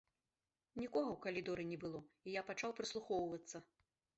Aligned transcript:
Нікога 0.83 1.09
ў 1.11 1.17
калідоры 1.27 1.63
не 1.73 1.79
было, 1.83 1.99
і 2.27 2.33
я 2.39 2.45
пачаў 2.51 2.77
прыслухоўвацца. 2.81 3.57